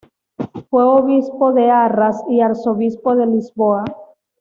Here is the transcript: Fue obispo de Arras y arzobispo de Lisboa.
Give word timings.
Fue 0.71 0.83
obispo 0.83 1.53
de 1.53 1.69
Arras 1.69 2.23
y 2.27 2.41
arzobispo 2.41 3.15
de 3.15 3.27
Lisboa. 3.27 3.83